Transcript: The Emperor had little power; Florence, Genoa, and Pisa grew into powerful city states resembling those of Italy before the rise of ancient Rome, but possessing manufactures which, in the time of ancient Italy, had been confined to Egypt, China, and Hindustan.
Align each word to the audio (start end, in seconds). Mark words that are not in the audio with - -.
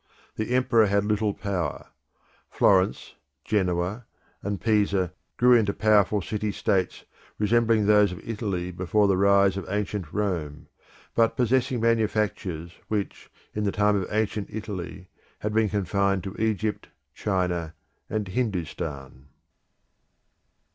The 0.35 0.55
Emperor 0.55 0.87
had 0.87 1.05
little 1.05 1.31
power; 1.35 1.89
Florence, 2.49 3.13
Genoa, 3.45 4.07
and 4.41 4.59
Pisa 4.59 5.13
grew 5.37 5.53
into 5.53 5.75
powerful 5.75 6.23
city 6.23 6.51
states 6.51 7.05
resembling 7.37 7.85
those 7.85 8.11
of 8.11 8.19
Italy 8.27 8.71
before 8.71 9.07
the 9.07 9.15
rise 9.15 9.57
of 9.57 9.69
ancient 9.69 10.11
Rome, 10.11 10.65
but 11.13 11.37
possessing 11.37 11.81
manufactures 11.81 12.73
which, 12.87 13.29
in 13.53 13.63
the 13.63 13.71
time 13.71 13.95
of 13.95 14.07
ancient 14.11 14.49
Italy, 14.51 15.07
had 15.37 15.53
been 15.53 15.69
confined 15.69 16.23
to 16.23 16.35
Egypt, 16.39 16.89
China, 17.13 17.75
and 18.09 18.27
Hindustan. 18.29 19.27